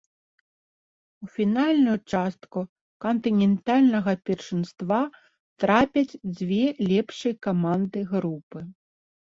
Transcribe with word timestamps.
У 1.25 1.27
фінальную 1.35 1.93
частку 2.13 2.59
кантынентальнага 3.05 4.11
першынства 4.31 4.99
трапяць 5.67 6.09
дзве 6.41 6.63
лепшыя 6.91 7.33
каманды 7.51 7.99
групы. 8.17 8.59